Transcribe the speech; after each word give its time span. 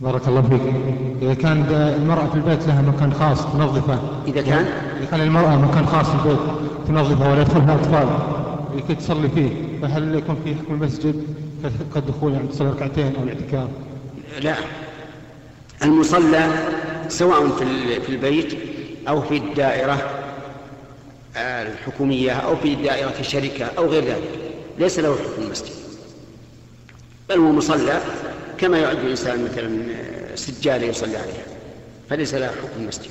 بارك 0.00 0.28
الله 0.28 0.42
فيك. 0.42 0.60
إذا 1.22 1.34
كان 1.34 1.66
المرأة 1.70 2.26
في 2.26 2.34
البيت 2.34 2.66
لها 2.66 2.82
مكان 2.82 3.14
خاص 3.14 3.52
تنظفه. 3.52 3.98
إذا 4.26 4.42
كان؟ 4.42 4.66
إذا 5.00 5.06
كان 5.10 5.20
المرأة 5.20 5.56
مكان 5.56 5.86
خاص 5.86 6.06
في 6.06 6.14
البيت 6.14 6.38
تنظفه 6.88 7.30
ولا 7.32 7.40
يدخلها 7.40 7.74
أطفال. 7.74 8.08
لكي 8.76 8.94
تصلي 8.94 9.28
فيه. 9.28 9.50
فهل 9.82 10.14
يكون 10.14 10.36
في 10.44 10.54
حكم 10.54 10.74
المسجد؟ 10.74 11.22
كالدخول 11.94 12.32
يعني 12.32 12.48
تصلي 12.48 12.70
ركعتين 12.70 13.16
أو 13.16 13.22
الاعتكاف؟ 13.22 13.68
لا. 14.40 14.54
المصلى 15.82 16.50
سواء 17.08 17.48
في 18.06 18.08
البيت 18.08 18.58
أو 19.08 19.20
في 19.20 19.36
الدائرة 19.36 19.98
الحكومية 21.36 22.32
أو 22.32 22.56
في 22.56 22.74
دائرة 22.74 23.14
الشركة 23.20 23.64
أو 23.78 23.86
غير 23.86 24.04
ذلك. 24.04 24.30
ليس 24.78 24.98
له 24.98 25.12
حكم 25.12 25.42
المسجد. 25.46 25.72
بل 27.28 27.38
هو 27.38 27.52
مصلى. 27.52 28.00
كما 28.58 28.78
يعد 28.78 28.98
الإنسان 28.98 29.44
مثلا 29.44 29.86
سجادة 30.36 30.86
يصلي 30.86 31.16
عليها 31.16 31.44
فليس 32.10 32.34
له 32.34 32.46
حكم 32.46 32.82
المسجد. 32.82 33.10